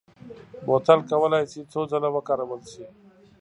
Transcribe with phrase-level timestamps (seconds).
[0.65, 2.83] بوتل کولای شي څو ځله وکارول شي.